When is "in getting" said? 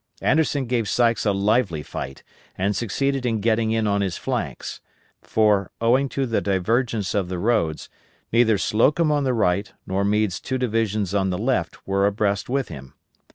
3.23-3.69